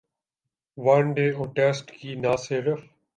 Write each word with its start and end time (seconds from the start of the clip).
one 0.77 1.03
day 1.15 1.27
اور 1.37 1.47
test 1.55 1.91
کی 1.97 2.09
نہ 2.15 2.33
صرف 2.39 2.79